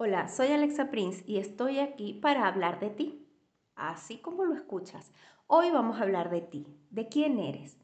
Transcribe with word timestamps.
Hola, 0.00 0.28
soy 0.28 0.52
Alexa 0.52 0.92
Prince 0.92 1.24
y 1.26 1.38
estoy 1.38 1.80
aquí 1.80 2.14
para 2.14 2.46
hablar 2.46 2.78
de 2.78 2.88
ti, 2.88 3.26
así 3.74 4.18
como 4.18 4.44
lo 4.44 4.54
escuchas. 4.54 5.10
Hoy 5.48 5.72
vamos 5.72 5.98
a 5.98 6.04
hablar 6.04 6.30
de 6.30 6.40
ti, 6.40 6.68
de 6.90 7.08
quién 7.08 7.40
eres. 7.40 7.76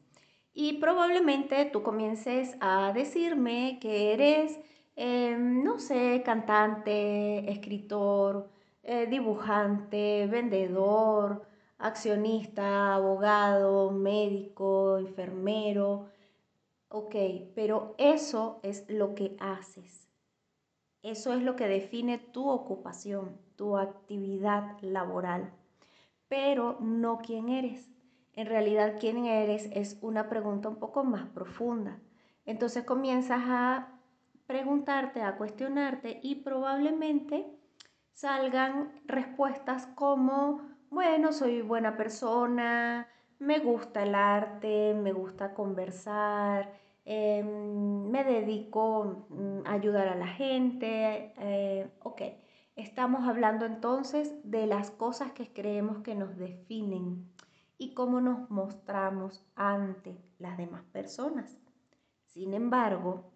Y 0.53 0.77
probablemente 0.79 1.65
tú 1.65 1.83
comiences 1.83 2.55
a 2.61 2.93
decirme 2.93 3.79
que 3.81 4.13
eres, 4.13 4.57
em, 4.95 5.61
no 5.61 5.77
sé, 5.77 6.21
cantante, 6.23 7.51
escritor, 7.51 8.49
eh, 8.83 9.07
dibujante, 9.07 10.25
vendedor, 10.27 11.45
accionista, 11.79 12.95
abogado, 12.95 13.91
médico, 13.91 14.99
enfermero. 14.99 16.05
Ok, 16.89 17.15
pero 17.55 17.93
eso 17.97 18.61
es 18.63 18.85
lo 18.89 19.15
que 19.15 19.35
haces 19.41 20.05
eso 21.05 21.33
es 21.33 21.43
lo 21.43 21.55
que 21.55 21.67
define 21.67 22.17
tu 22.17 22.49
ocupación, 22.49 23.37
tu 23.55 23.77
actividad 23.77 24.77
laboral, 24.81 25.53
pero 26.27 26.77
no 26.81 27.19
quién 27.19 27.49
eres. 27.49 27.91
En 28.33 28.47
realidad, 28.47 28.95
quién 28.99 29.25
eres 29.25 29.69
es 29.71 29.97
una 30.01 30.27
pregunta 30.27 30.67
un 30.67 30.77
poco 30.77 31.03
más 31.03 31.27
profunda. 31.27 31.99
Entonces 32.45 32.83
comienzas 32.83 33.43
a 33.45 33.99
preguntarte, 34.47 35.21
a 35.21 35.37
cuestionarte 35.37 36.19
y 36.21 36.35
probablemente 36.35 37.45
salgan 38.13 38.91
respuestas 39.05 39.87
como, 39.95 40.61
bueno, 40.89 41.33
soy 41.33 41.61
buena 41.61 41.97
persona, 41.97 43.07
me 43.39 43.59
gusta 43.59 44.03
el 44.03 44.15
arte, 44.15 44.93
me 44.93 45.13
gusta 45.13 45.53
conversar, 45.53 46.73
Em, 47.05 48.09
me 48.09 48.23
dedico 48.23 49.27
mm, 49.29 49.67
a 49.67 49.73
ayudar 49.73 50.07
a 50.07 50.15
la 50.15 50.27
gente. 50.27 51.33
Eh, 51.37 51.87
ok, 52.01 52.21
estamos 52.75 53.27
hablando 53.27 53.65
entonces 53.65 54.33
de 54.43 54.65
las 54.65 54.89
cosas 54.89 55.31
que 55.31 55.53
creemos 55.53 55.99
que 55.99 56.15
nos 56.15 56.35
definen 56.35 57.29
y 57.77 57.93
cómo 57.93 58.21
nos 58.21 58.49
mostramos 58.49 59.45
ante 59.55 60.17
las 60.39 60.57
demás 60.57 60.83
personas. 60.85 61.57
Sin 62.23 62.55
embargo, 62.55 63.31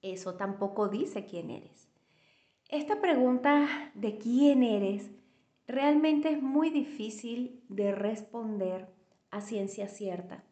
eso 0.00 0.34
tampoco 0.34 0.88
dice 0.88 1.26
quién 1.26 1.50
eres. 1.50 1.90
Esta 2.70 3.02
pregunta 3.02 3.92
de 3.94 4.16
quién 4.16 4.62
eres 4.62 5.10
realmente 5.66 6.30
es 6.30 6.42
muy 6.42 6.70
difícil 6.70 7.62
de 7.68 7.92
responder 7.92 8.88
a 9.30 9.42
ciencia 9.42 9.88
cierta 9.88 10.42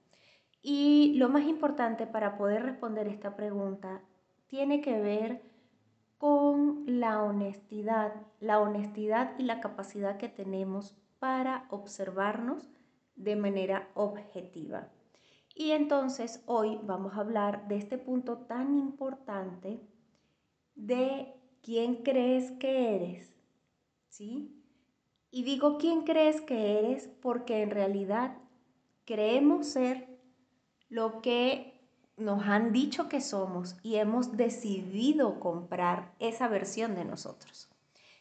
y 0.63 1.15
lo 1.17 1.29
más 1.29 1.45
importante 1.45 2.07
para 2.07 2.37
poder 2.37 2.63
responder 2.63 3.09
esta 3.09 3.37
pregunta 3.37 4.03
tiene 4.47 4.81
que 4.81 5.01
ver 5.01 5.43
con 6.19 6.85
la 6.87 7.23
honestidad, 7.23 8.13
la 8.41 8.61
honestidad 8.61 9.39
y 9.39 9.45
la 9.45 9.61
capacidad 9.61 10.19
que 10.19 10.29
tenemos 10.29 10.95
para 11.19 11.67
observarnos 11.71 12.69
de 13.17 13.37
manera 13.37 13.89
objetiva. 13.95 14.89
Y 15.55 15.71
entonces 15.73 16.43
hoy 16.47 16.79
vamos 16.83 17.15
a 17.15 17.21
hablar 17.21 17.69
de 17.69 17.77
este 17.77 17.97
punto 17.97 18.39
tan 18.39 18.77
importante 18.77 19.81
de 20.75 21.35
quién 21.63 21.97
crees 22.03 22.51
que 22.53 22.95
eres, 22.97 23.35
¿sí? 24.09 24.57
Y 25.31 25.43
digo 25.45 25.79
quién 25.79 26.03
crees 26.03 26.41
que 26.41 26.79
eres 26.79 27.09
porque 27.21 27.63
en 27.63 27.71
realidad 27.71 28.37
creemos 29.05 29.67
ser 29.67 30.10
lo 30.91 31.23
que 31.23 31.81
nos 32.17 32.45
han 32.45 32.73
dicho 32.73 33.09
que 33.09 33.21
somos 33.21 33.77
y 33.83 33.97
hemos 33.97 34.37
decidido 34.37 35.41
comprar 35.41 36.13
esa 36.19 36.49
versión 36.49 36.95
de 36.95 37.05
nosotros. 37.05 37.71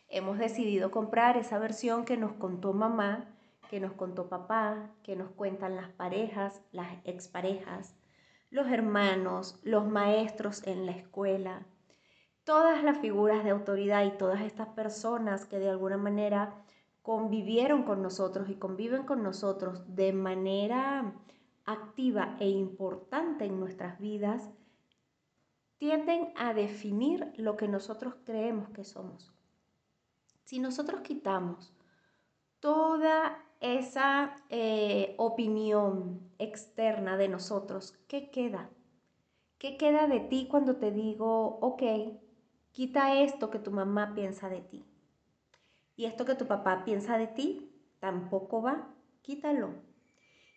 Hemos 0.08 0.38
decidido 0.38 0.92
comprar 0.92 1.36
esa 1.36 1.59
versión 1.59 2.06
que 2.06 2.16
nos 2.16 2.34
contó 2.34 2.72
mamá, 2.73 3.28
que 3.70 3.80
nos 3.80 3.94
contó 3.94 4.30
papá, 4.30 4.90
que 5.03 5.16
nos 5.16 5.31
cuentan 5.31 5.75
las 5.75 5.90
parejas, 5.90 6.62
las 6.72 6.88
exparejas, 7.03 7.96
los 8.50 8.68
hermanos, 8.68 9.59
los 9.63 9.88
maestros 9.88 10.66
en 10.66 10.86
la 10.86 10.94
escuela, 10.94 11.66
todas 12.44 12.84
las 12.84 13.00
figuras 13.00 13.44
de 13.44 13.51
autoridad 13.51 14.06
y 14.06 14.18
todas 14.18 14.41
estas 14.41 14.69
personas 14.69 15.46
que 15.46 15.59
de 15.59 15.69
alguna 15.69 15.97
manera 15.97 16.56
convivieron 17.01 17.84
con 17.84 18.01
nosotros 18.01 18.50
y 18.50 18.56
conviven 18.56 19.03
con 19.03 19.24
nosotros 19.24 19.96
de 19.96 20.13
manera 20.13 21.13
activa 21.72 22.35
e 22.40 22.50
importante 22.50 23.46
en 23.46 23.59
nuestras 23.59 24.00
vidas 24.00 24.50
tienden 25.78 26.34
a 26.35 26.53
definir 26.53 27.31
lo 27.38 27.57
que 27.57 27.68
nosotros 27.68 28.16
creemos 28.25 28.69
que 28.69 28.84
somos. 28.84 29.31
Si 30.46 30.59
nosotros 30.59 31.02
quitamos 31.02 31.72
toda 32.59 33.46
esa 33.59 34.35
eh, 34.50 35.13
opinión 35.18 36.31
externa 36.40 37.18
de 37.18 37.30
nosotros, 37.30 37.97
¿qué 38.07 38.31
queda? 38.31 38.72
¿Qué 39.59 39.78
queda 39.78 40.07
de 40.07 40.22
ti 40.22 40.47
cuando 40.50 40.78
te 40.78 40.91
digo, 40.91 41.59
ok, 41.62 41.84
quita 42.72 43.22
esto 43.22 43.51
que 43.51 43.59
tu 43.59 43.72
mamá 43.72 44.16
piensa 44.16 44.50
de 44.50 44.62
ti? 44.62 44.86
Y 45.96 46.06
esto 46.06 46.25
que 46.25 46.36
tu 46.36 46.47
papá 46.47 46.84
piensa 46.84 47.18
de 47.18 47.28
ti 47.28 47.72
tampoco 48.00 48.62
va, 48.63 48.88
quítalo. 49.22 49.88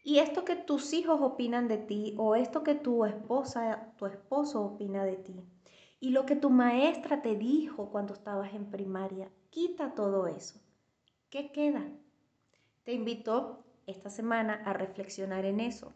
Y 0.02 0.18
esto 0.18 0.44
que 0.44 0.56
tus 0.56 0.92
hijos 0.92 1.20
opinan 1.20 1.68
de 1.68 1.78
ti 1.78 2.14
o 2.18 2.34
esto 2.34 2.64
que 2.64 2.74
tu 2.74 3.04
esposa, 3.04 3.92
tu 3.96 4.06
esposo 4.06 4.62
opina 4.62 5.04
de 5.04 5.16
ti 5.16 5.44
y 6.02 6.10
lo 6.10 6.26
que 6.26 6.34
tu 6.34 6.50
maestra 6.50 7.22
te 7.22 7.36
dijo 7.36 7.88
cuando 7.90 8.12
estabas 8.12 8.52
en 8.54 8.68
primaria, 8.68 9.30
quita 9.50 9.94
todo 9.94 10.26
eso. 10.26 10.60
¿Qué 11.30 11.52
queda? 11.52 11.86
Te 12.82 12.92
invito 12.92 13.62
esta 13.86 14.10
semana 14.10 14.60
a 14.66 14.72
reflexionar 14.72 15.44
en 15.44 15.60
eso. 15.60 15.92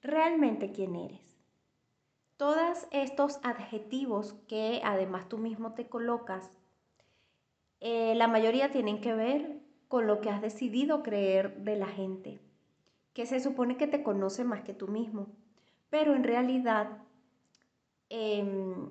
¿Realmente 0.00 0.72
quién 0.72 0.96
eres? 0.96 1.36
Todos 2.38 2.86
estos 2.90 3.38
adjetivos 3.42 4.32
que 4.48 4.80
además 4.82 5.28
tú 5.28 5.36
mismo 5.36 5.74
te 5.74 5.90
colocas, 5.90 6.50
eh, 7.80 8.14
la 8.14 8.28
mayoría 8.28 8.70
tienen 8.70 9.02
que 9.02 9.12
ver 9.12 9.60
con 9.88 10.06
lo 10.06 10.22
que 10.22 10.30
has 10.30 10.40
decidido 10.40 11.02
creer 11.02 11.58
de 11.64 11.76
la 11.76 11.88
gente 11.88 12.40
que 13.12 13.26
se 13.26 13.40
supone 13.40 13.76
que 13.76 13.86
te 13.86 14.02
conoce 14.02 14.44
más 14.44 14.62
que 14.62 14.74
tú 14.74 14.88
mismo, 14.88 15.28
pero 15.90 16.14
en 16.14 16.24
realidad 16.24 16.98
em, 18.08 18.90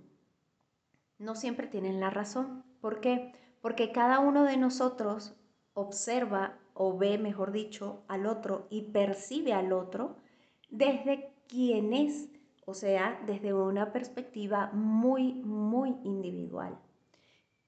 no 1.18 1.35
siempre 1.35 1.68
tienen 1.68 2.00
la 2.00 2.09
razón. 2.09 2.63
¿Por 2.81 3.00
qué? 3.00 3.34
Porque 3.62 3.91
cada 3.91 4.19
uno 4.19 4.44
de 4.44 4.58
nosotros 4.58 5.35
observa 5.74 6.58
o 6.74 6.97
ve, 6.97 7.18
mejor 7.18 7.52
dicho, 7.52 8.03
al 8.08 8.25
otro 8.25 8.68
y 8.69 8.84
percibe 8.84 9.53
al 9.53 9.74
otro 9.74 10.16
desde 10.69 11.31
quién 11.47 11.94
es, 11.94 12.29
o 12.66 12.74
sea, 12.74 13.22
desde 13.25 13.53
una 13.53 13.91
perspectiva 13.91 14.69
muy, 14.74 15.34
muy 15.34 15.97
individual. 16.03 16.78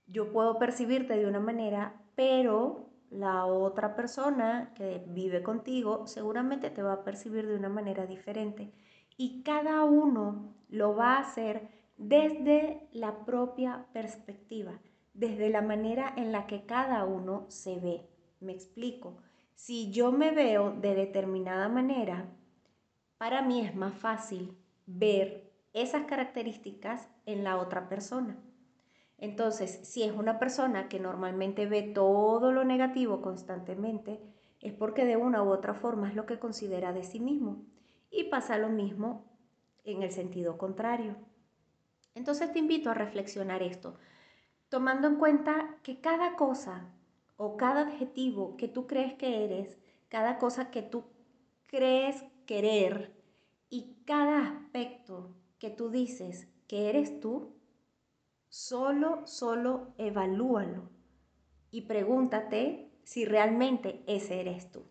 Yo 0.07 0.31
puedo 0.31 0.59
percibirte 0.59 1.17
de 1.17 1.25
una 1.25 1.39
manera, 1.39 2.01
pero 2.15 2.90
la 3.11 3.45
otra 3.45 3.95
persona 3.95 4.73
que 4.73 5.03
vive 5.07 5.43
contigo 5.43 6.07
seguramente 6.07 6.69
te 6.69 6.81
va 6.81 6.93
a 6.93 7.03
percibir 7.03 7.45
de 7.45 7.55
una 7.55 7.69
manera 7.69 8.05
diferente 8.05 8.71
y 9.17 9.43
cada 9.43 9.83
uno 9.83 10.55
lo 10.69 10.95
va 10.95 11.17
a 11.17 11.19
hacer 11.19 11.67
desde 11.97 12.87
la 12.93 13.25
propia 13.25 13.85
perspectiva, 13.93 14.79
desde 15.13 15.49
la 15.49 15.61
manera 15.61 16.13
en 16.15 16.31
la 16.31 16.47
que 16.47 16.65
cada 16.65 17.03
uno 17.03 17.45
se 17.49 17.77
ve. 17.79 18.09
Me 18.39 18.53
explico. 18.53 19.17
Si 19.53 19.91
yo 19.91 20.11
me 20.11 20.31
veo 20.31 20.71
de 20.71 20.95
determinada 20.95 21.67
manera, 21.67 22.25
para 23.17 23.41
mí 23.41 23.61
es 23.61 23.75
más 23.75 23.93
fácil 23.93 24.57
ver 24.87 25.51
esas 25.73 26.05
características 26.05 27.09
en 27.25 27.43
la 27.43 27.57
otra 27.57 27.87
persona. 27.87 28.37
Entonces, 29.21 29.79
si 29.83 30.01
es 30.01 30.11
una 30.11 30.39
persona 30.39 30.89
que 30.89 30.99
normalmente 30.99 31.67
ve 31.67 31.83
todo 31.83 32.51
lo 32.51 32.65
negativo 32.65 33.21
constantemente, 33.21 34.19
es 34.59 34.73
porque 34.73 35.05
de 35.05 35.15
una 35.15 35.43
u 35.43 35.49
otra 35.49 35.75
forma 35.75 36.09
es 36.09 36.15
lo 36.15 36.25
que 36.25 36.39
considera 36.39 36.91
de 36.91 37.03
sí 37.03 37.19
mismo. 37.19 37.63
Y 38.09 38.25
pasa 38.25 38.57
lo 38.57 38.69
mismo 38.69 39.23
en 39.85 40.01
el 40.01 40.11
sentido 40.11 40.57
contrario. 40.57 41.15
Entonces 42.15 42.51
te 42.51 42.59
invito 42.59 42.89
a 42.89 42.95
reflexionar 42.95 43.61
esto, 43.61 43.95
tomando 44.69 45.07
en 45.07 45.17
cuenta 45.17 45.77
que 45.83 46.01
cada 46.01 46.35
cosa 46.35 46.89
o 47.37 47.57
cada 47.57 47.81
adjetivo 47.81 48.57
que 48.57 48.67
tú 48.67 48.87
crees 48.87 49.13
que 49.13 49.45
eres, 49.45 49.77
cada 50.09 50.39
cosa 50.39 50.71
que 50.71 50.81
tú 50.81 51.03
crees 51.67 52.23
querer 52.47 53.13
y 53.69 53.97
cada 54.05 54.47
aspecto 54.47 55.35
que 55.59 55.69
tú 55.69 55.89
dices 55.89 56.47
que 56.67 56.89
eres 56.89 57.19
tú, 57.19 57.60
Solo, 58.51 59.25
solo 59.27 59.93
evalúalo 59.97 60.89
y 61.71 61.83
pregúntate 61.83 62.91
si 63.05 63.23
realmente 63.23 64.03
ese 64.07 64.41
eres 64.41 64.69
tú. 64.69 64.83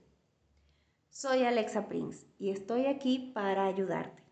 Soy 1.10 1.44
Alexa 1.44 1.86
Prince 1.86 2.26
y 2.38 2.48
estoy 2.48 2.86
aquí 2.86 3.32
para 3.34 3.66
ayudarte. 3.66 4.22